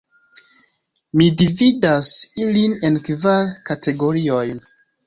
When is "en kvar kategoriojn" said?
2.91-4.69